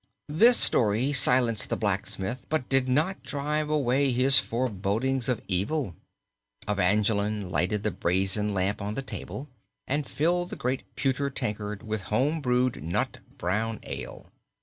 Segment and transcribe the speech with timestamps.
[0.29, 5.95] This story silenced the blacksmith but did not drive away his forebodings of evil.
[6.67, 9.47] Evangeline lighted the brazen lamp on the table
[9.87, 14.31] and filled the great pewter tankard with home brewed nut brown ale.